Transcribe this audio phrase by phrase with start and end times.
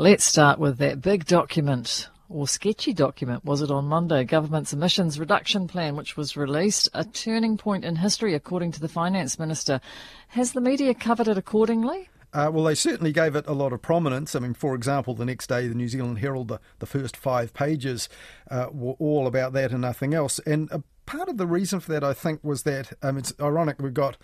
[0.00, 4.22] Let's start with that big document or sketchy document, was it on Monday?
[4.22, 8.86] Government's emissions reduction plan, which was released, a turning point in history, according to the
[8.86, 9.80] finance minister.
[10.28, 12.08] Has the media covered it accordingly?
[12.32, 14.36] Uh, well, they certainly gave it a lot of prominence.
[14.36, 17.52] I mean, for example, the next day, the New Zealand Herald, the, the first five
[17.52, 18.08] pages
[18.52, 20.38] uh, were all about that and nothing else.
[20.46, 20.70] And
[21.06, 24.16] part of the reason for that, I think, was that um, it's ironic we've got,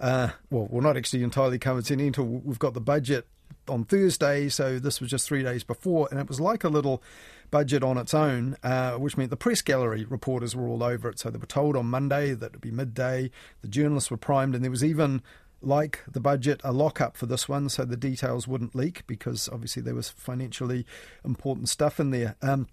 [0.00, 2.24] uh, well, we're not actually entirely coincidental.
[2.24, 3.26] We've got the budget
[3.68, 7.02] on Thursday, so this was just three days before, and it was like a little
[7.50, 11.18] budget on its own, uh, which meant the press gallery reporters were all over it.
[11.18, 13.30] So they were told on Monday that it'd be midday.
[13.62, 15.22] The journalists were primed, and there was even
[15.60, 19.82] like the budget, a lockup for this one, so the details wouldn't leak because obviously
[19.82, 20.86] there was financially
[21.24, 22.36] important stuff in there.
[22.42, 22.68] Um,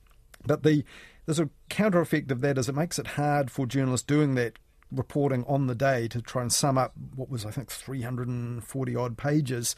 [0.45, 0.83] but the
[1.25, 4.59] there's a counter effect of that is it makes it hard for journalists doing that
[4.91, 9.17] reporting on the day to try and sum up what was, I think, 340 odd
[9.17, 9.75] pages.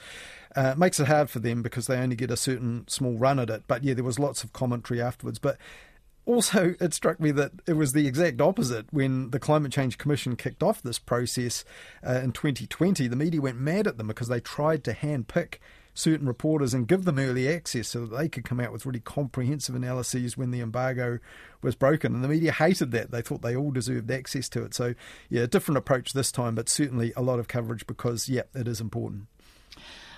[0.56, 3.50] Uh, makes it hard for them because they only get a certain small run at
[3.50, 3.64] it.
[3.68, 5.40] But yeah, there was lots of commentary afterwards.
[5.40, 5.58] But
[6.26, 10.36] also, it struck me that it was the exact opposite when the Climate Change Commission
[10.36, 11.64] kicked off this process
[12.06, 13.08] uh, in 2020.
[13.08, 15.56] The media went mad at them because they tried to handpick
[15.98, 19.00] certain reporters and give them early access so that they could come out with really
[19.00, 21.18] comprehensive analyses when the embargo
[21.64, 22.14] was broken.
[22.14, 23.10] And the media hated that.
[23.10, 24.76] They thought they all deserved access to it.
[24.76, 24.94] So,
[25.28, 28.68] yeah, a different approach this time, but certainly a lot of coverage because, yeah, it
[28.68, 29.26] is important.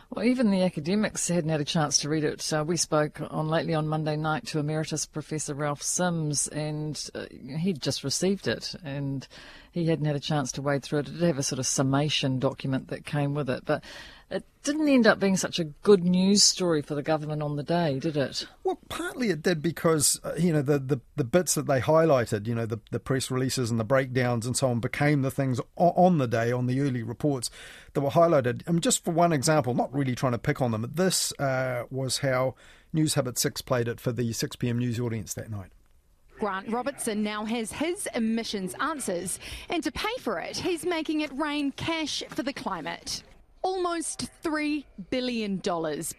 [0.10, 2.52] Well, even the academics hadn't had a chance to read it.
[2.52, 7.26] Uh, we spoke on lately on Monday night to Emeritus Professor Ralph Sims, and uh,
[7.32, 9.26] he'd just received it, and
[9.72, 11.08] he hadn't had a chance to wade through it.
[11.08, 13.84] It did have a sort of summation document that came with it, but
[14.32, 17.64] it didn't end up being such a good news story for the government on the
[17.64, 18.46] day, did it?
[18.64, 22.46] Well, partly it did because uh, you know the, the, the bits that they highlighted,
[22.46, 25.60] you know the the press releases and the breakdowns and so on, became the things
[25.76, 27.50] on the day on the early reports
[27.94, 28.62] that were highlighted.
[28.68, 31.84] I and just for one example, not really trying to pick on them, this uh,
[31.90, 32.56] was how
[32.94, 35.72] Newshub at six played it for the six pm news audience that night.
[36.40, 41.32] Grant Robertson now has his emissions answers, and to pay for it, he's making it
[41.38, 43.24] rain cash for the climate.
[43.62, 45.62] Almost $3 billion,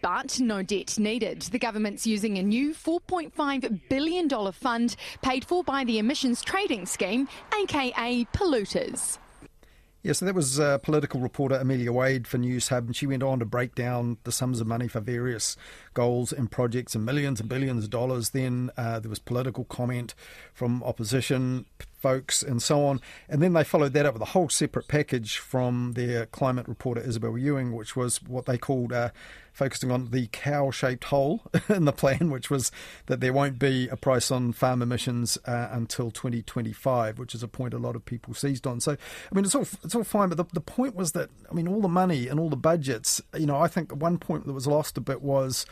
[0.01, 1.41] but no debt needed.
[1.41, 7.27] The government's using a new $4.5 billion fund paid for by the emissions trading scheme,
[7.59, 9.17] aka polluters.
[10.03, 13.37] Yeah, so that was uh, political reporter Amelia Wade for Newshub, and she went on
[13.37, 15.55] to break down the sums of money for various
[15.93, 18.31] goals and projects and millions and billions of dollars.
[18.31, 20.15] Then uh, there was political comment
[20.55, 21.67] from opposition
[22.01, 22.99] folks and so on.
[23.29, 27.01] And then they followed that up with a whole separate package from their climate reporter
[27.01, 29.11] Isobel Ewing, which was what they called uh,
[29.53, 32.71] focusing on the cow shaped hole in the plan, which was
[33.07, 37.47] that there won't be a price on farm emissions uh, until 2025, which is a
[37.47, 38.79] point a lot of people seized on.
[38.79, 41.53] So, I mean, it's all, it's all fine, but the, the point was that, I
[41.53, 44.53] mean, all the money and all the budgets, you know, I think one point that
[44.53, 45.65] was lost a bit was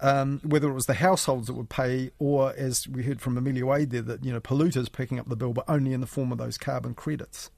[0.00, 3.66] um, whether it was the households that would pay, or as we heard from Amelia
[3.66, 6.32] Wade there, that you know polluters picking up the bill, but only in the form
[6.32, 7.50] of those carbon credits.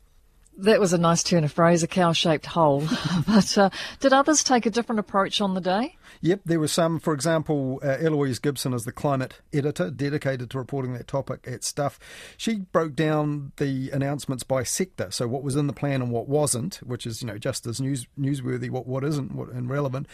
[0.58, 2.80] That was a nice turn of phrase, a cow shaped hole.
[3.28, 3.70] but uh,
[4.00, 5.96] did others take a different approach on the day?
[6.20, 6.98] Yep, there were some.
[6.98, 11.62] For example, uh, Eloise Gibson is the climate editor dedicated to reporting that topic at
[11.62, 12.00] Stuff.
[12.36, 16.28] She broke down the announcements by sector, so what was in the plan and what
[16.28, 20.08] wasn't, which is you know just as news, newsworthy what what isn't what, and relevant.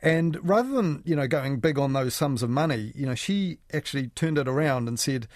[0.00, 3.58] And rather than you know going big on those sums of money, you know she
[3.72, 5.26] actually turned it around and said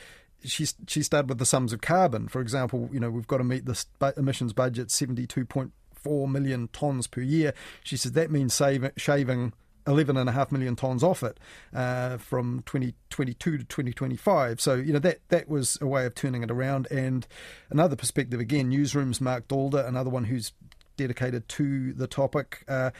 [0.45, 2.29] she she started with the sums of carbon.
[2.29, 3.87] For example, you know we've got to meet this
[4.17, 7.55] emissions budget seventy two point four million tonnes per year.
[7.83, 9.53] She says that means save, shaving
[9.87, 11.39] 11.5 million tonnes off it
[11.75, 14.61] uh, from 2022 to 2025.
[14.61, 16.87] So, you know, that, that was a way of turning it around.
[16.91, 17.27] And
[17.71, 20.53] another perspective, again, Newsroom's Marc Daalder, another one who's
[20.97, 22.65] dedicated to the topic.
[22.69, 22.91] Uh,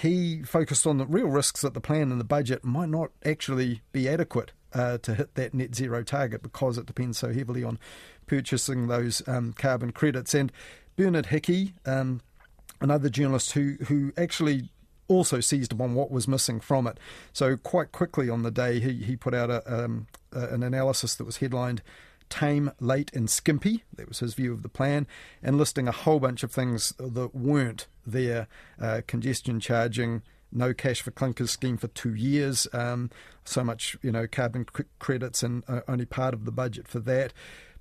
[0.00, 3.82] he focused on the real risks that the plan and the budget might not actually
[3.92, 7.78] be adequate uh, to hit that net zero target because it depends so heavily on
[8.26, 10.34] purchasing those um, carbon credits.
[10.34, 10.52] And
[10.96, 12.20] Bernard Hickey, um,
[12.80, 14.70] another journalist who, who actually
[15.08, 16.98] also seized upon what was missing from it.
[17.32, 21.14] So quite quickly on the day, he, he put out a, um, a, an analysis
[21.16, 21.82] that was headlined
[22.30, 23.84] tame, late, and skimpy.
[23.94, 25.06] That was his view of the plan,
[25.42, 28.48] and listing a whole bunch of things that weren't there
[28.80, 30.22] uh, congestion charging,
[30.52, 33.10] no cash for clunkers scheme for two years, um,
[33.44, 34.66] so much you know carbon
[34.98, 37.32] credits, and uh, only part of the budget for that.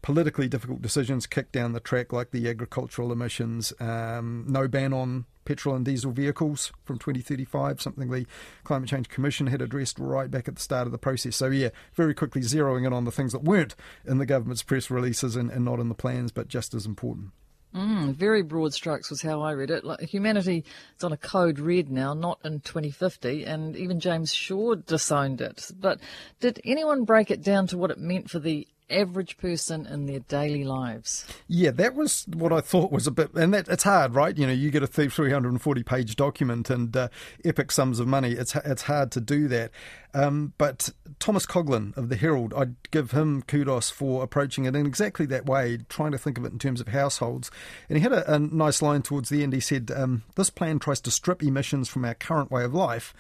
[0.02, 5.26] Politically difficult decisions kicked down the track, like the agricultural emissions, um, no ban on
[5.46, 8.26] petrol and diesel vehicles from 2035, something the
[8.64, 11.36] Climate Change Commission had addressed right back at the start of the process.
[11.36, 13.76] So, yeah, very quickly zeroing in on the things that weren't
[14.06, 17.32] in the government's press releases and, and not in the plans, but just as important.
[17.76, 19.84] Mm, very broad strokes was how I read it.
[19.84, 20.64] Like humanity
[20.96, 25.72] is on a code red now, not in 2050, and even James Shaw disowned it.
[25.80, 26.00] But
[26.40, 30.20] did anyone break it down to what it meant for the average person in their
[30.20, 31.26] daily lives.
[31.48, 34.38] Yeah, that was what I thought was a bit, and that it's hard, right?
[34.38, 37.08] You know, you get a 340 page document and uh,
[37.44, 38.32] epic sums of money.
[38.32, 39.72] It's it's hard to do that.
[40.14, 40.90] Um, but
[41.20, 45.48] Thomas Coughlan of the Herald, I'd give him kudos for approaching it in exactly that
[45.48, 47.50] way, trying to think of it in terms of households.
[47.90, 49.54] And he had a, a nice line towards the end.
[49.54, 53.14] He said, um, "This plan tries to strip emissions from our current way of life."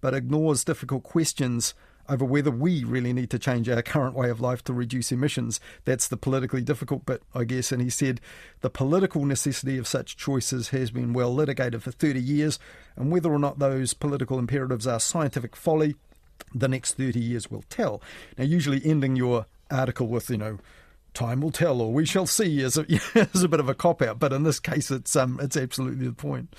[0.00, 1.74] But ignores difficult questions
[2.08, 5.60] over whether we really need to change our current way of life to reduce emissions.
[5.84, 7.72] That's the politically difficult bit, I guess.
[7.72, 8.20] And he said
[8.60, 12.58] the political necessity of such choices has been well litigated for 30 years,
[12.96, 15.94] and whether or not those political imperatives are scientific folly,
[16.54, 18.02] the next 30 years will tell.
[18.36, 20.58] Now, usually ending your article with, you know,
[21.14, 24.02] time will tell or we shall see is a, is a bit of a cop
[24.02, 26.54] out, but in this case, it's um, it's absolutely the point.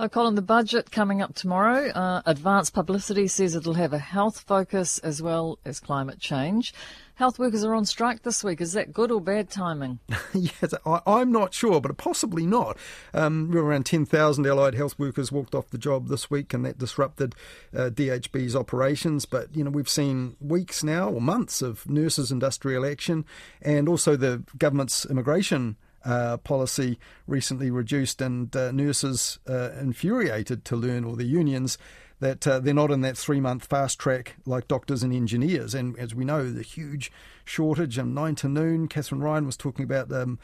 [0.00, 1.88] Uh, Colin, the budget coming up tomorrow.
[1.88, 6.72] Uh, advanced publicity says it'll have a health focus as well as climate change.
[7.16, 8.60] Health workers are on strike this week.
[8.60, 9.98] Is that good or bad timing?
[10.34, 12.78] yes, I, am not sure, but possibly not.
[13.12, 17.34] Um, around 10,000 allied health workers walked off the job this week, and that disrupted
[17.74, 19.24] uh, DHB's operations.
[19.26, 23.24] But you know, we've seen weeks now or months of nurses' industrial action,
[23.60, 30.76] and also the government's immigration uh, policy recently reduced, and uh, nurses uh, infuriated to
[30.76, 31.78] learn, or the unions,
[32.20, 35.74] that uh, they're not in that three month fast track like doctors and engineers.
[35.74, 37.12] And as we know, the huge
[37.44, 38.88] shortage and nine to noon.
[38.88, 40.38] Kathryn Ryan was talking about um,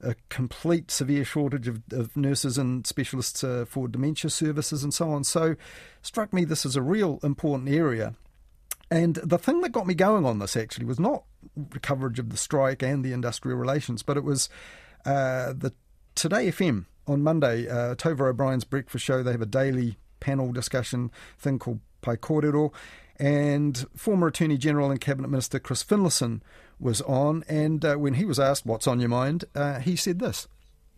[0.00, 5.10] a complete severe shortage of, of nurses and specialists uh, for dementia services and so
[5.10, 5.24] on.
[5.24, 5.56] So,
[6.02, 8.14] struck me this is a real important area.
[8.90, 11.24] And the thing that got me going on this actually was not
[11.82, 14.48] coverage of the strike and the industrial relations, but it was
[15.08, 15.72] uh, the
[16.14, 21.10] Today FM on Monday, uh, Tova O'Brien's breakfast show, they have a daily panel discussion
[21.38, 22.72] thing called Pai Kōrero.
[23.18, 26.42] And former Attorney General and Cabinet Minister Chris Finlayson
[26.78, 27.42] was on.
[27.48, 30.46] And uh, when he was asked what's on your mind, uh, he said this.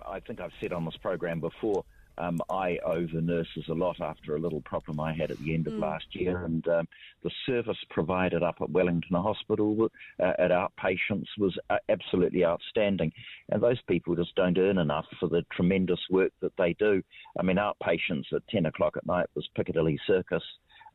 [0.04, 1.84] I think I've said on this program before
[2.20, 5.54] um, I owe the nurses a lot after a little problem I had at the
[5.54, 5.80] end of mm.
[5.80, 6.88] last year, and um,
[7.22, 9.88] the service provided up at Wellington Hospital
[10.22, 13.12] uh, at outpatients was uh, absolutely outstanding.
[13.48, 17.02] And those people just don't earn enough for the tremendous work that they do.
[17.38, 20.42] I mean, outpatients at 10 o'clock at night was Piccadilly Circus,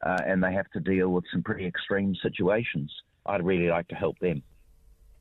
[0.05, 2.93] uh, and they have to deal with some pretty extreme situations.
[3.25, 4.43] I'd really like to help them.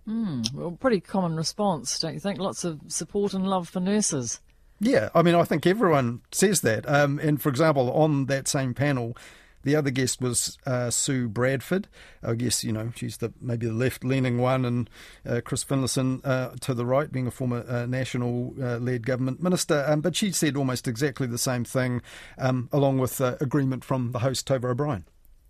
[0.07, 2.39] Mm, well, pretty common response, don't you think?
[2.39, 4.43] Lots of support and love for nurses.
[4.81, 6.89] Yeah, I mean, I think everyone says that.
[6.89, 9.17] Um, and for example, on that same panel,
[9.65, 11.89] the other guest was uh, Sue Bradford.
[12.23, 14.91] I guess you know she's the maybe the left-leaning one, and
[15.27, 19.85] uh, Chris Finlayson uh, to the right, being a former uh, national-led uh, government minister.
[19.89, 22.03] Um, but she said almost exactly the same thing,
[22.39, 25.05] um, along with uh, agreement from the host Tova O'Brien.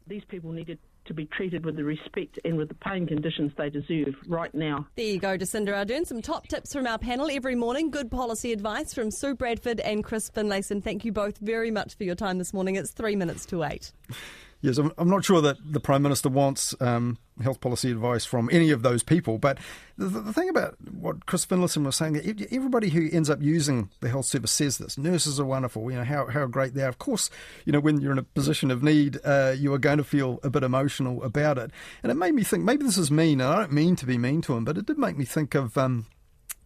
[0.07, 3.71] These people needed to be treated with the respect and with the paying conditions they
[3.71, 4.87] deserve right now.
[4.97, 6.07] There you go, Jacinda Ardern.
[6.07, 7.91] Some top tips from our panel every morning.
[7.91, 10.83] Good policy advice from Sue Bradford and Chris Finlayson.
[10.83, 12.77] Thank you both very much for your time this morning.
[12.77, 13.93] It's three minutes to eight.
[14.65, 18.71] Yes, I'm, not sure that the Prime Minister wants um, health policy advice from any
[18.71, 19.37] of those people.
[19.37, 19.59] But
[19.99, 22.17] the, the thing about what Chris Finlayson was saying,
[22.51, 24.97] everybody who ends up using the health service says this.
[24.97, 26.89] Nurses are wonderful, you know, how, how great they are.
[26.89, 27.29] Of course,
[27.67, 30.41] you know, when you're in a position of need, uh, you are going to feel
[30.43, 31.71] a bit emotional about it.
[32.03, 34.17] And it made me think, maybe this is mean, and I don't mean to be
[34.17, 36.07] mean to him, but it did make me think of um,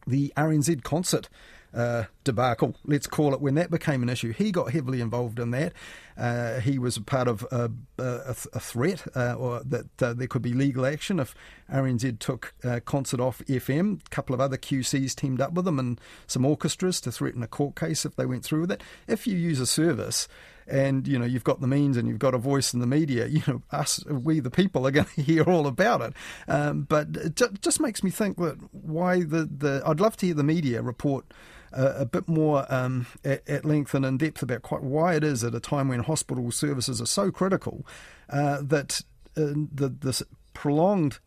[0.07, 1.29] the RNZ concert
[1.75, 4.33] uh, debacle, let's call it, when that became an issue.
[4.33, 5.73] He got heavily involved in that.
[6.17, 10.27] Uh, he was a part of a, a, a threat uh, or that uh, there
[10.27, 11.35] could be legal action if
[11.73, 14.01] RNZ took uh, concert off FM.
[14.05, 17.49] A couple of other QCs teamed up with them and some orchestras to threaten a
[17.49, 18.83] court case if they went through with it.
[19.07, 20.27] If you use a service,
[20.71, 23.27] and you know you've got the means and you've got a voice in the media.
[23.39, 26.13] You know, us, we the people are going to hear all about it.
[26.49, 30.35] Um, but it just makes me think that why the, the I'd love to hear
[30.35, 31.25] the media report
[31.73, 35.45] a, bit more um, at, at, length and in depth about quite why it is
[35.45, 37.87] at a time when hospital services are so critical
[38.31, 39.03] uh, that
[39.37, 40.23] uh, the this
[40.55, 41.19] prolonged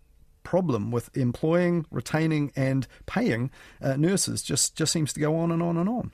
[0.44, 5.62] problem with employing, retaining, and paying uh, nurses just just seems to go on and
[5.62, 6.12] on and on.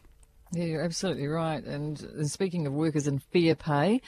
[0.54, 1.64] Yeah, you're absolutely right.
[1.64, 4.02] And, and speaking of workers in fair pay,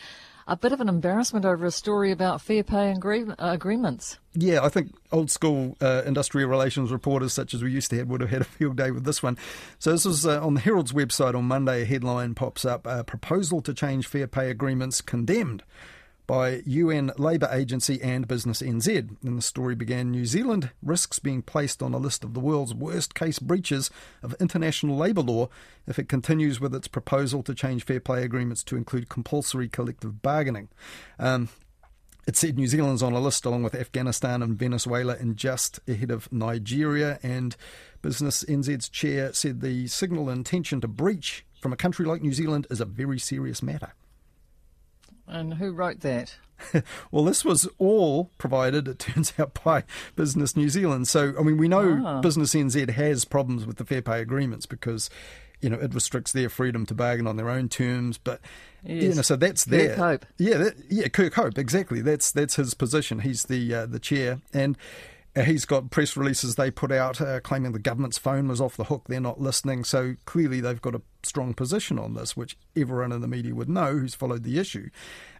[0.49, 4.17] a bit of an embarrassment over a story about fair pay agree- uh, agreements.
[4.33, 8.07] Yeah, I think old school uh, industrial relations reporters, such as we used to have,
[8.07, 9.37] would have had a field day with this one.
[9.77, 11.83] So, this was uh, on the Herald's website on Monday.
[11.83, 15.63] A headline pops up: "A proposal to change fair pay agreements condemned."
[16.29, 19.17] By UN Labour Agency and Business NZ.
[19.25, 22.71] And the story began New Zealand risks being placed on a list of the world's
[22.71, 23.89] worst case breaches
[24.21, 25.49] of international labour law
[25.87, 30.21] if it continues with its proposal to change fair play agreements to include compulsory collective
[30.21, 30.69] bargaining.
[31.17, 31.49] Um,
[32.27, 36.11] it said New Zealand's on a list along with Afghanistan and Venezuela and just ahead
[36.11, 37.17] of Nigeria.
[37.23, 37.55] And
[38.03, 42.67] Business NZ's chair said the signal intention to breach from a country like New Zealand
[42.69, 43.93] is a very serious matter.
[45.29, 46.35] And who wrote that?
[47.11, 49.83] well, this was all provided, it turns out, by
[50.15, 51.07] Business New Zealand.
[51.07, 52.21] So, I mean, we know ah.
[52.21, 55.09] Business NZ has problems with the fair pay agreements because,
[55.61, 58.17] you know, it restricts their freedom to bargain on their own terms.
[58.17, 58.41] But,
[58.83, 59.03] yes.
[59.03, 59.95] you know, so that's Kirk there.
[59.95, 60.25] Hope.
[60.37, 62.01] Yeah, that, yeah, Kirk Hope, exactly.
[62.01, 63.19] That's that's his position.
[63.19, 64.39] He's the uh, the chair.
[64.53, 64.77] And
[65.35, 68.85] he's got press releases they put out uh, claiming the government's phone was off the
[68.85, 69.05] hook.
[69.07, 69.83] They're not listening.
[69.83, 73.69] So clearly they've got a strong position on this, which everyone in the media would
[73.69, 74.89] know who's followed the issue.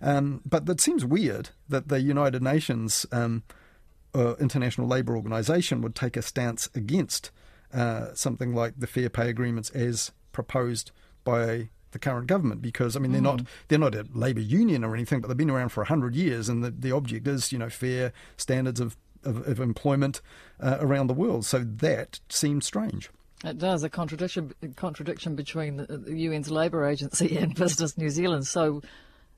[0.02, 3.44] Um, but it seems weird that the United Nations um,
[4.14, 7.32] uh, International Labour Organization would take a stance against
[7.74, 10.92] uh, something like the fair pay agreements as proposed
[11.24, 13.38] by the current government because I mean they're mm.
[13.38, 16.50] not they're not a labour union or anything, but they've been around for hundred years,
[16.50, 20.22] and the, the object is you know fair standards of of, of employment
[20.60, 21.46] uh, around the world.
[21.46, 23.10] So that seems strange.
[23.44, 28.48] It does a contradiction contradiction between the, the UN's labour agency and Business New Zealand.
[28.48, 28.82] So,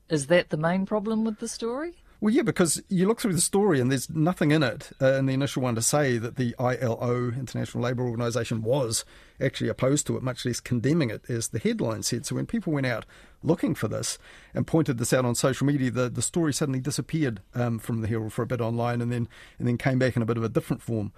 [0.08, 2.01] is that the main problem with the story?
[2.22, 5.26] Well, yeah, because you look through the story and there's nothing in it uh, in
[5.26, 9.04] the initial one to say that the ILO, International Labour Organization, was
[9.40, 12.24] actually opposed to it, much less condemning it, as the headline said.
[12.24, 13.06] So when people went out
[13.42, 14.18] looking for this
[14.54, 18.06] and pointed this out on social media, the, the story suddenly disappeared um, from the
[18.06, 20.44] Herald for a bit online and then and then came back in a bit of
[20.44, 21.10] a different form.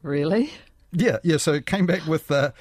[0.00, 0.54] Really?
[0.92, 1.36] Yeah, yeah.
[1.36, 2.30] So it came back with.
[2.30, 2.52] Uh,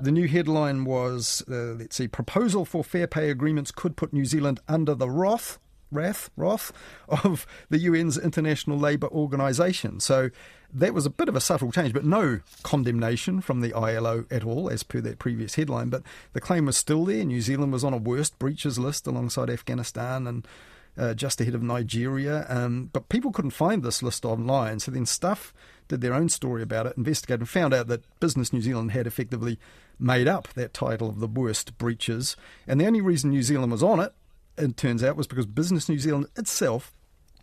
[0.00, 4.24] the new headline was, uh, let's see, proposal for fair pay agreements could put New
[4.24, 5.58] Zealand under the wrath
[5.90, 6.72] wrath, wrath
[7.08, 10.00] of the UN's International Labour Organization.
[10.00, 10.30] So
[10.72, 14.44] that was a bit of a subtle change, but no condemnation from the ILO at
[14.44, 15.88] all, as per that previous headline.
[15.88, 16.02] But
[16.34, 17.24] the claim was still there.
[17.24, 20.46] New Zealand was on a worst breaches list alongside Afghanistan and
[20.98, 22.44] uh, just ahead of Nigeria.
[22.48, 24.80] Um, but people couldn't find this list online.
[24.80, 25.54] So then Stuff
[25.86, 29.06] did their own story about it, investigated, and found out that Business New Zealand had
[29.06, 29.58] effectively
[29.98, 32.36] made up that title of the worst breaches.
[32.66, 34.12] And the only reason New Zealand was on it
[34.58, 36.94] it turns out, was because Business New Zealand itself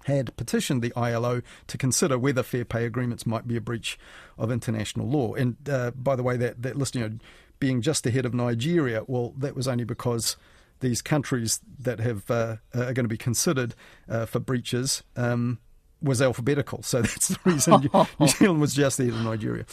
[0.06, 3.98] had petitioned the ILO to consider whether fair pay agreements might be a breach
[4.38, 5.34] of international law.
[5.34, 7.18] And uh, by the way, that, that list, you know,
[7.60, 10.38] being just ahead of Nigeria, well, that was only because
[10.82, 13.74] these countries that have uh, are going to be considered
[14.10, 15.60] uh, for breaches um,
[16.06, 16.84] was alphabetical.
[16.84, 19.66] So that's the reason New Zealand was just ahead of Nigeria.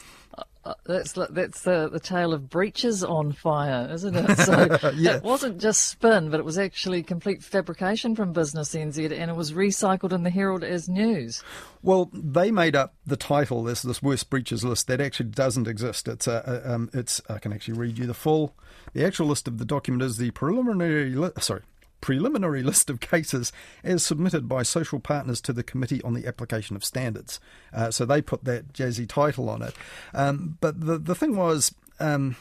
[0.65, 4.37] Uh, that's that's the the tale of breaches on fire, isn't it?
[4.39, 5.17] So yeah.
[5.17, 9.37] it wasn't just spin, but it was actually complete fabrication from Business NZ, and it
[9.37, 11.43] was recycled in the Herald as news.
[11.83, 13.65] Well, they made up the title.
[13.65, 16.07] This this worst breaches list that actually doesn't exist.
[16.07, 18.55] It's a, a um, it's I can actually read you the full.
[18.93, 21.11] The actual list of the document is the preliminary.
[21.11, 21.63] Li- sorry,
[22.03, 23.51] preliminary list of cases
[23.83, 27.41] as submitted by social partners to the Committee on the Application of Standards.
[27.73, 29.75] Uh, so they put that jazzy title on it.
[30.13, 31.75] Um, but the, the thing was.
[31.99, 32.37] Um,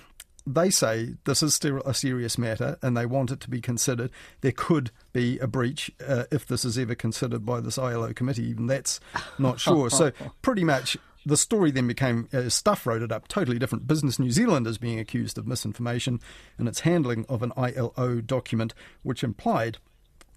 [0.47, 4.09] they say this is still a serious matter and they want it to be considered.
[4.41, 8.45] There could be a breach uh, if this is ever considered by this ILO committee.
[8.45, 8.99] Even that's
[9.37, 9.91] not sure.
[9.91, 13.87] so, pretty much the story then became uh, stuff wrote it up totally different.
[13.87, 16.19] Business New Zealand is being accused of misinformation
[16.59, 18.73] in its handling of an ILO document,
[19.03, 19.77] which implied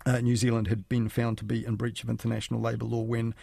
[0.06, 3.34] uh, New Zealand had been found to be in breach of international labour law when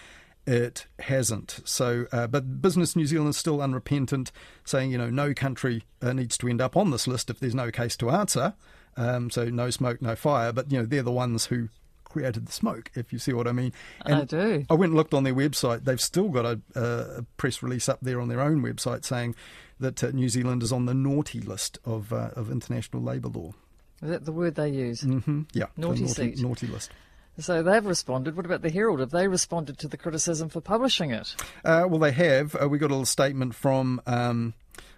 [0.46, 1.60] it hasn't.
[1.66, 4.32] So, uh, but Business New Zealand is still unrepentant,
[4.64, 7.56] saying you know no country uh, needs to end up on this list if there's
[7.56, 8.54] no case to answer.
[8.98, 10.52] Um, so no smoke, no fire.
[10.52, 11.70] But you know they're the ones who
[12.12, 13.74] created the smoke, if you see what I mean.
[14.06, 14.66] And I do.
[14.70, 15.86] I went and looked on their website.
[15.86, 19.36] They've still got a, a press release up there on their own website saying
[19.80, 23.54] that uh, New Zealand is on the naughty list of, uh, of international labour law.
[24.02, 25.02] Is that the word they use?
[25.02, 25.44] Mm-hmm.
[25.54, 25.66] Yeah.
[25.78, 26.92] Naughty, naughty, naughty list.
[27.40, 28.36] So they've responded.
[28.36, 29.00] What about the Herald?
[29.00, 31.36] Have they responded to the criticism for publishing it?
[31.64, 32.56] Uh, well, they have.
[32.62, 34.54] Uh, we got a little statement from um,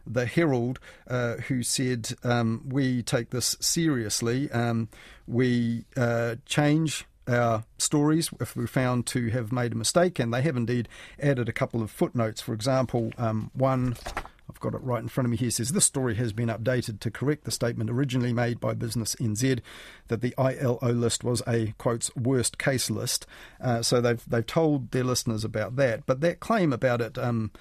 [0.05, 4.51] the Herald, uh, who said, um, We take this seriously.
[4.51, 4.89] Um,
[5.27, 10.41] we uh, change our stories if we're found to have made a mistake, and they
[10.41, 10.89] have indeed
[11.21, 12.41] added a couple of footnotes.
[12.41, 13.95] For example, um, one.
[14.49, 15.49] I've got it right in front of me here.
[15.49, 19.61] Says this story has been updated to correct the statement originally made by Business NZ
[20.09, 23.25] that the ILO list was a quotes worst case list.
[23.61, 26.05] Uh, so they've they've told their listeners about that.
[26.05, 27.51] But that claim about it um,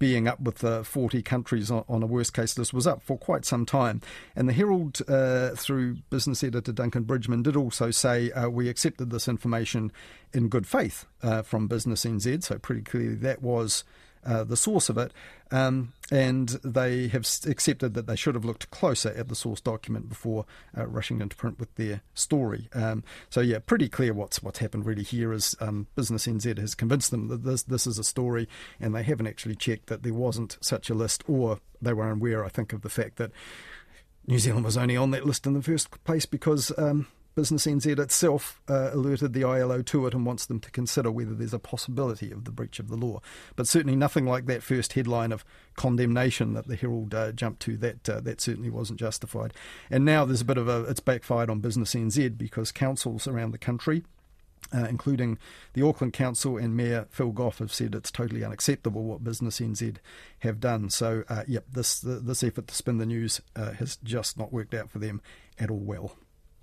[0.00, 3.18] being up with the 40 countries on, on, a worst case list was up for
[3.18, 4.00] quite some time.
[4.34, 9.10] And the Herald, uh, through business editor Duncan Bridgeman, did also say uh, we accepted
[9.10, 9.92] this information
[10.32, 12.42] in good faith uh, from Business NZ.
[12.42, 13.84] So, pretty clearly, that was
[14.24, 15.12] uh, the source of it,
[15.50, 20.08] um, and they have accepted that they should have looked closer at the source document
[20.08, 20.44] before
[20.76, 22.68] uh, rushing into print with their story.
[22.74, 26.74] Um, so yeah, pretty clear what's what's happened really here is um, Business NZ has
[26.74, 28.48] convinced them that this this is a story,
[28.78, 32.44] and they haven't actually checked that there wasn't such a list, or they were unaware,
[32.44, 33.30] I think, of the fact that.
[34.26, 37.98] New Zealand was only on that list in the first place because um, Business NZ
[37.98, 41.58] itself uh, alerted the ILO to it and wants them to consider whether there's a
[41.58, 43.20] possibility of the breach of the law.
[43.56, 45.44] But certainly nothing like that first headline of
[45.76, 47.76] condemnation that the Herald uh, jumped to.
[47.76, 49.54] That uh, that certainly wasn't justified.
[49.90, 53.52] And now there's a bit of a it's backfired on Business NZ because councils around
[53.52, 54.04] the country.
[54.72, 55.36] Uh, including
[55.72, 59.96] the Auckland Council and Mayor Phil Goff, have said it's totally unacceptable what Business NZ
[60.40, 60.90] have done.
[60.90, 64.74] So, uh, yep, this this effort to spin the news uh, has just not worked
[64.74, 65.22] out for them
[65.58, 66.14] at all well.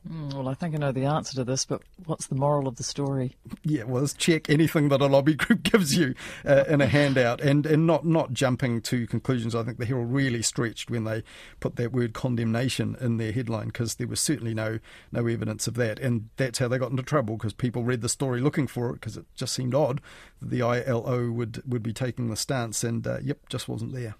[0.09, 2.77] Mm, well, I think I know the answer to this, but what's the moral of
[2.77, 3.35] the story?
[3.63, 7.65] Yeah, well, check anything that a lobby group gives you uh, in a handout, and,
[7.65, 9.55] and not not jumping to conclusions.
[9.55, 11.23] I think the Herald really stretched when they
[11.59, 14.79] put that word condemnation in their headline because there was certainly no
[15.11, 18.09] no evidence of that, and that's how they got into trouble because people read the
[18.09, 20.01] story looking for it because it just seemed odd
[20.39, 24.15] that the ILO would would be taking the stance, and uh, yep, just wasn't there.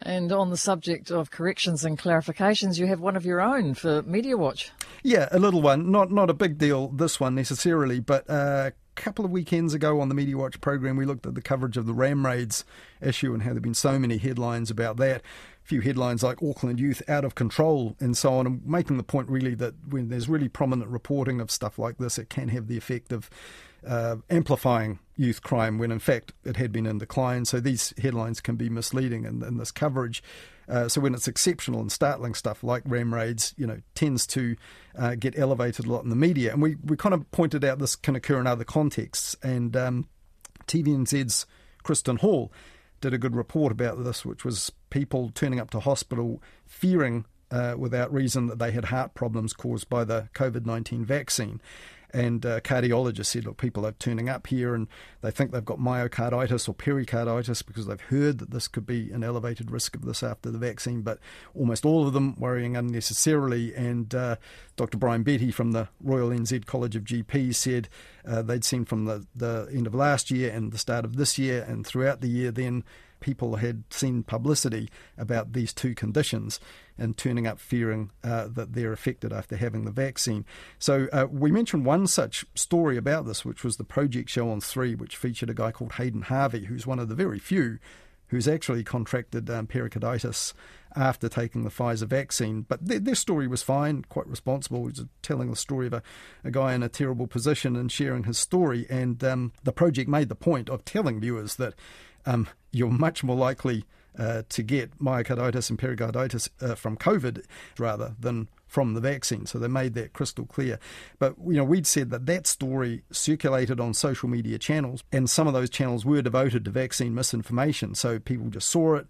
[0.00, 4.02] And on the subject of corrections and clarifications, you have one of your own for
[4.02, 4.70] Media Watch.
[5.02, 5.90] Yeah, a little one.
[5.90, 10.00] Not not a big deal, this one necessarily, but uh, a couple of weekends ago
[10.00, 12.64] on the Media Watch program, we looked at the coverage of the Ram Raids
[13.00, 15.20] issue and how there have been so many headlines about that.
[15.20, 19.02] A few headlines like Auckland youth out of control and so on, and making the
[19.02, 22.68] point really that when there's really prominent reporting of stuff like this, it can have
[22.68, 23.28] the effect of
[23.86, 27.44] uh, amplifying youth crime when in fact it had been in decline.
[27.44, 30.22] So these headlines can be misleading in, in this coverage.
[30.68, 34.56] Uh, so when it's exceptional and startling stuff like ram raids, you know, tends to
[34.96, 36.52] uh, get elevated a lot in the media.
[36.52, 39.34] And we, we kind of pointed out this can occur in other contexts.
[39.42, 40.08] And um,
[40.66, 41.46] TVNZ's
[41.84, 42.52] Kristin Hall
[43.00, 47.74] did a good report about this, which was people turning up to hospital fearing uh,
[47.78, 51.60] without reason that they had heart problems caused by the COVID 19 vaccine.
[52.10, 54.88] And uh, cardiologists said, look, people are turning up here and
[55.20, 59.22] they think they've got myocarditis or pericarditis because they've heard that this could be an
[59.22, 61.18] elevated risk of this after the vaccine, but
[61.54, 63.74] almost all of them worrying unnecessarily.
[63.74, 64.36] And uh,
[64.76, 64.96] Dr.
[64.96, 67.88] Brian Betty from the Royal NZ College of GPs said
[68.26, 71.38] uh, they'd seen from the, the end of last year and the start of this
[71.38, 72.84] year and throughout the year then
[73.20, 76.60] people had seen publicity about these two conditions
[76.96, 80.44] and turning up fearing uh, that they're affected after having the vaccine.
[80.78, 84.60] So uh, we mentioned one such story about this, which was the Project Show on
[84.60, 87.78] Three, which featured a guy called Hayden Harvey, who's one of the very few
[88.28, 90.54] who's actually contracted um, pericarditis
[90.96, 92.62] after taking the Pfizer vaccine.
[92.62, 94.80] But their, their, story was fine, quite responsible.
[94.80, 96.02] He was telling the story of a,
[96.44, 98.86] a guy in a terrible position and sharing his story.
[98.88, 101.74] And um, the project made the point of telling viewers that
[102.28, 103.84] um, you're much more likely
[104.18, 107.44] uh, to get myocarditis and pericarditis uh, from COVID
[107.78, 109.46] rather than from the vaccine.
[109.46, 110.78] So they made that crystal clear.
[111.18, 115.46] But you know, we'd said that that story circulated on social media channels, and some
[115.46, 117.94] of those channels were devoted to vaccine misinformation.
[117.94, 119.06] So people just saw it,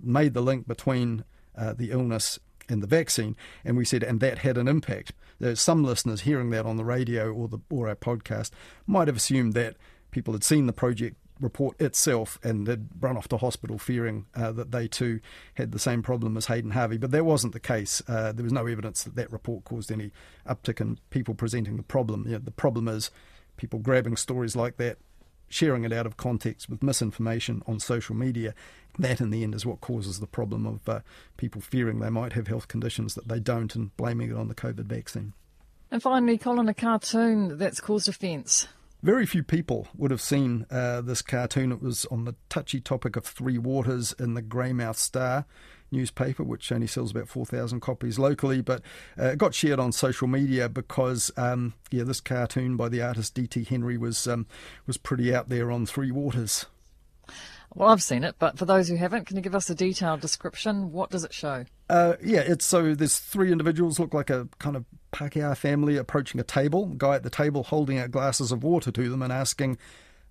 [0.00, 1.24] made the link between
[1.58, 2.38] uh, the illness
[2.68, 5.12] and the vaccine, and we said, and that had an impact.
[5.40, 8.50] There's some listeners hearing that on the radio or the or our podcast
[8.86, 9.76] might have assumed that
[10.12, 14.52] people had seen the project report itself and they'd run off to hospital fearing uh,
[14.52, 15.20] that they too
[15.54, 16.96] had the same problem as Hayden Harvey.
[16.96, 18.02] But that wasn't the case.
[18.06, 20.12] Uh, there was no evidence that that report caused any
[20.48, 22.24] uptick in people presenting the problem.
[22.26, 23.10] You know, the problem is
[23.56, 24.98] people grabbing stories like that,
[25.48, 28.54] sharing it out of context with misinformation on social media.
[28.98, 31.00] That, in the end, is what causes the problem of uh,
[31.36, 34.54] people fearing they might have health conditions that they don't and blaming it on the
[34.54, 35.32] COVID vaccine.
[35.90, 38.66] And finally, Colin, a cartoon that's caused offence.
[39.04, 41.72] Very few people would have seen uh, this cartoon.
[41.72, 45.44] It was on the touchy topic of three waters in the Greymouth Star
[45.92, 48.80] newspaper, which only sells about 4,000 copies locally, but
[49.20, 53.34] uh, it got shared on social media because, um, yeah, this cartoon by the artist
[53.34, 53.64] D.T.
[53.64, 54.46] Henry was um,
[54.86, 56.64] was pretty out there on three waters.
[57.74, 60.20] Well, I've seen it, but for those who haven't, can you give us a detailed
[60.20, 60.92] description?
[60.92, 61.66] What does it show?
[61.90, 66.40] Uh, yeah, it's so there's three individuals look like a kind of Pākehā family approaching
[66.40, 66.86] a table.
[66.86, 69.78] guy at the table holding out glasses of water to them and asking,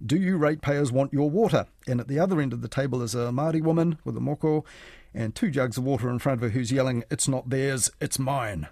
[0.05, 3.15] "Do you ratepayers want your water?" And at the other end of the table is
[3.15, 4.65] a Māori woman with a moko
[5.13, 8.19] and two jugs of water in front of her who's yelling, "It's not theirs, it's
[8.19, 8.67] mine."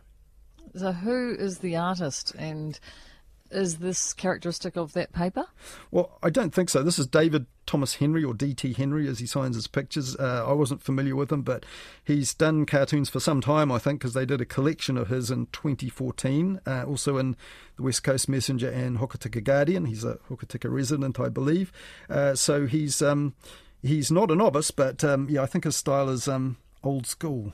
[0.75, 2.77] So, who is the artist and
[3.51, 5.45] Is this characteristic of that paper?
[5.91, 6.83] Well, I don't think so.
[6.83, 8.73] This is David Thomas Henry, or D.T.
[8.73, 10.15] Henry, as he signs his pictures.
[10.15, 11.65] Uh, I wasn't familiar with him, but
[12.03, 15.31] he's done cartoons for some time, I think, because they did a collection of his
[15.31, 17.35] in 2014, uh, also in
[17.77, 19.85] the West Coast Messenger and Hokitika Guardian.
[19.85, 21.71] He's a Hokitika resident, I believe.
[22.09, 23.35] Uh, so he's um,
[23.81, 27.53] he's not a novice, but um, yeah, I think his style is um, old school.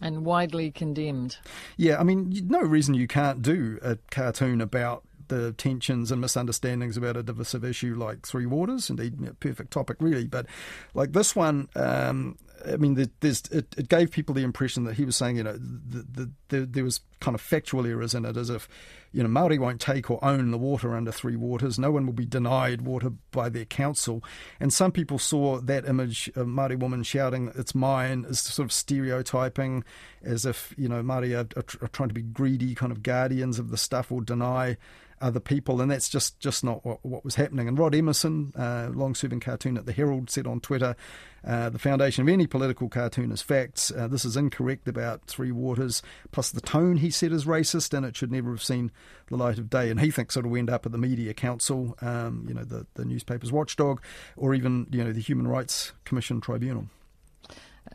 [0.00, 1.36] And widely condemned.
[1.76, 6.96] Yeah, I mean, no reason you can't do a cartoon about the tensions and misunderstandings
[6.96, 8.90] about a divisive issue like Three Waters.
[8.90, 10.26] Indeed, perfect topic, really.
[10.26, 10.46] But
[10.92, 15.16] like this one, um, I mean, it, it, gave people the impression that he was
[15.16, 18.50] saying, you know, the, the, the, there was kind of factual errors in it, as
[18.50, 18.68] if,
[19.12, 21.78] you know, Maori won't take or own the water under Three Waters.
[21.78, 24.22] No one will be denied water by their council.
[24.58, 28.72] And some people saw that image of Maori woman shouting, "It's mine," as sort of
[28.72, 29.84] stereotyping,
[30.22, 33.58] as if you know Maori are, are, are trying to be greedy kind of guardians
[33.58, 34.76] of the stuff or deny
[35.20, 37.68] other people, and that's just, just not what, what was happening.
[37.68, 40.96] And Rod Emmerson, uh, long serving cartoon at the Herald, said on Twitter
[41.46, 43.90] uh, the foundation of any political cartoon is facts.
[43.90, 48.04] Uh, this is incorrect about Three Waters, plus the tone he said is racist, and
[48.06, 48.90] it should never have seen
[49.28, 49.90] the light of day.
[49.90, 53.04] And he thinks it'll end up at the Media Council, um, you know, the, the
[53.04, 54.02] newspaper's watchdog,
[54.36, 56.86] or even, you know, the Human Rights Commission Tribunal.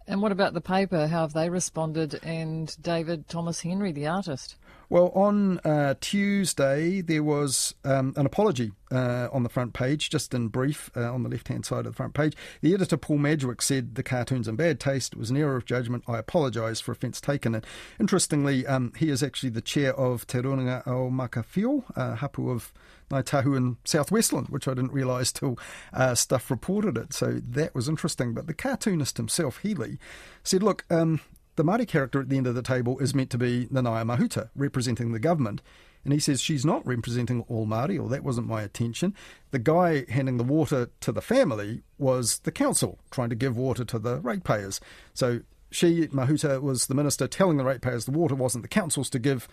[0.07, 1.07] And what about the paper?
[1.07, 2.19] How have they responded?
[2.23, 4.55] And David Thomas Henry, the artist?
[4.89, 10.33] Well, on uh, Tuesday, there was um, an apology uh, on the front page, just
[10.33, 12.35] in brief, uh, on the left hand side of the front page.
[12.61, 15.13] The editor, Paul Madgwick, said the cartoon's in bad taste.
[15.13, 16.03] It was an error of judgment.
[16.07, 17.55] I apologise for offence taken.
[17.55, 17.65] And
[17.99, 22.71] interestingly, um, he is actually the chair of Te Rūnanga o Makaawhio, uh, hapu of
[23.09, 25.57] Ngāi Tahu in South Westland, which I didn't realise till
[25.93, 27.13] uh, stuff reported it.
[27.13, 28.33] So that was interesting.
[28.33, 29.99] But the cartoonist himself, Henry,
[30.43, 31.21] said, look, um,
[31.55, 34.49] the Māori character at the end of the table is meant to be Nanaia Mahuta,
[34.55, 35.61] representing the government.
[36.03, 39.15] And he says she's not representing all Māori, or that wasn't my attention.
[39.51, 43.83] The guy handing the water to the family was the council, trying to give water
[43.85, 44.79] to the ratepayers.
[45.13, 45.41] So
[45.71, 49.47] she, Mahuta, was the minister telling the ratepayers the water wasn't the council's to give,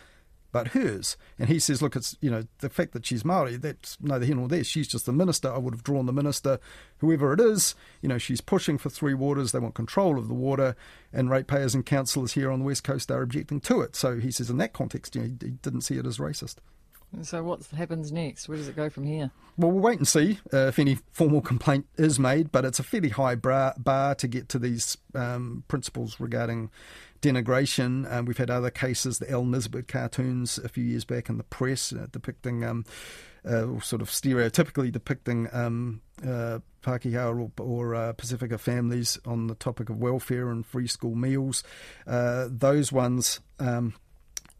[0.52, 1.16] but hers.
[1.38, 4.36] And he says, look, it's, you know, the fact that she's Maori, that's neither here
[4.36, 4.62] nor there.
[4.62, 5.52] She's just the minister.
[5.52, 6.60] I would have drawn the minister,
[6.98, 7.74] whoever it is.
[8.02, 9.52] You know, she's pushing for three waters.
[9.52, 10.76] They want control of the water.
[11.12, 13.96] And ratepayers and councillors here on the West Coast are objecting to it.
[13.96, 16.56] So he says, in that context, you know, he didn't see it as racist.
[17.20, 18.48] So what happens next?
[18.48, 19.30] Where does it go from here?
[19.58, 22.82] Well, we'll wait and see uh, if any formal complaint is made, but it's a
[22.82, 26.70] fairly high bar, bar to get to these um, principles regarding
[27.22, 28.10] denigration.
[28.12, 31.44] Um, we've had other cases, the Al Nisbet cartoons a few years back in the
[31.44, 32.84] press uh, depicting, um,
[33.44, 39.54] uh, sort of stereotypically depicting um, uh, Pākehā or, or uh, Pacifica families on the
[39.54, 41.62] topic of welfare and free school meals.
[42.06, 43.40] Uh, those ones.
[43.58, 43.94] Um,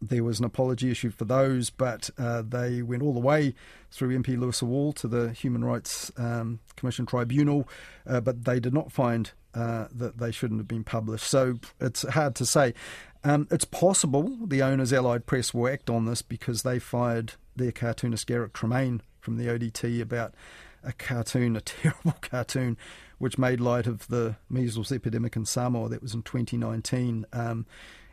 [0.02, 3.54] there was an apology issued for those, but uh, they went all the way
[3.90, 7.68] through MP Louisa Wall to the Human Rights um, Commission Tribunal,
[8.06, 11.26] uh, but they did not find uh, that they shouldn't have been published.
[11.26, 12.74] So it's hard to say.
[13.22, 17.70] Um, it's possible the owners, Allied Press, will act on this because they fired their
[17.70, 20.34] cartoonist Garrick Tremaine from the ODT about
[20.82, 22.76] a cartoon, a terrible cartoon,
[23.18, 25.88] which made light of the measles epidemic in Samoa.
[25.88, 27.26] That was in 2019.
[27.32, 27.66] Um,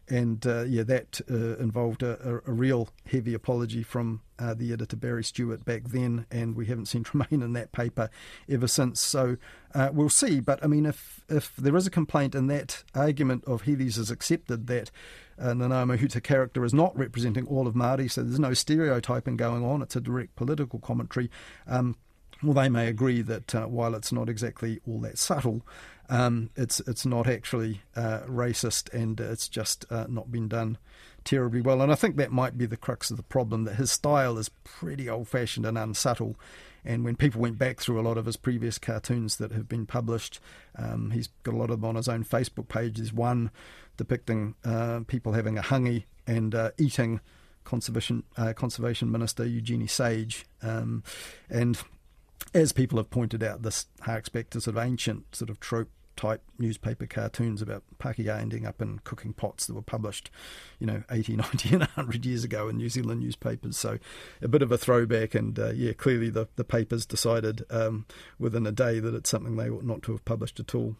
[0.10, 4.96] and uh, yeah, that uh, involved a, a, real heavy apology from uh, the editor
[4.96, 8.10] Barry Stewart back then, and we haven't seen Tremaine in that paper
[8.50, 9.00] ever since.
[9.00, 9.38] So
[9.76, 10.40] uh, we'll see.
[10.40, 14.10] But I mean, if if there is a complaint and that argument of Henry's is
[14.10, 14.90] accepted that
[15.40, 19.64] uh, Nanaia Mahuta character is not representing all of Māori, so there's no stereotyping going
[19.64, 19.82] on.
[19.82, 21.30] It's a direct political commentary.
[21.68, 21.96] Um,
[22.42, 25.62] well, they may agree that uh, while it's not exactly all that subtle,
[26.10, 30.78] um, it's it's not actually uh, racist, and it's just uh, not been done
[31.24, 31.82] terribly well.
[31.82, 34.50] And I think that might be the crux of the problem that his style is
[34.64, 36.36] pretty old-fashioned and unsubtle.
[36.86, 39.86] And when people went back through a lot of his previous cartoons that have been
[39.86, 40.40] published,
[40.78, 42.98] um, he's got a lot of them on his own Facebook page.
[42.98, 43.52] There's one
[43.98, 47.20] depicting uh, people having a hangi and uh, eating
[47.66, 51.04] conservation uh, conservation minister Eugenie Sage, um,
[51.50, 51.78] and
[52.54, 55.90] as people have pointed out, this harks back to sort of ancient sort of trope
[56.20, 60.30] type newspaper cartoons about Pākehā ending up in cooking pots that were published,
[60.78, 63.78] you know, 80, 90 and 100 years ago in New Zealand newspapers.
[63.78, 64.00] So
[64.42, 65.34] a bit of a throwback.
[65.34, 68.06] And uh, yeah, clearly the, the papers decided um,
[68.38, 70.98] within a day that it's something they ought not to have published at all.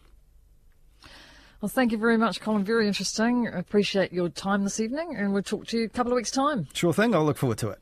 [1.60, 2.64] Well, thank you very much, Colin.
[2.64, 3.46] Very interesting.
[3.46, 6.30] I appreciate your time this evening, and we'll talk to you a couple of weeks'
[6.30, 6.66] time.
[6.72, 7.14] Sure thing.
[7.14, 7.80] I'll look forward to it.